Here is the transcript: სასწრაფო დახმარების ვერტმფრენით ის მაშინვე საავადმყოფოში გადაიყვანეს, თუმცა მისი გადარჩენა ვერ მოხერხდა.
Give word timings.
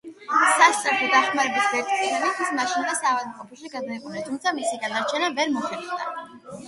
სასწრაფო 0.59 1.09
დახმარების 1.15 1.67
ვერტმფრენით 1.73 2.41
ის 2.45 2.49
მაშინვე 2.61 2.95
საავადმყოფოში 3.01 3.71
გადაიყვანეს, 3.75 4.27
თუმცა 4.31 4.55
მისი 4.61 4.83
გადარჩენა 4.87 5.31
ვერ 5.39 5.53
მოხერხდა. 5.59 6.11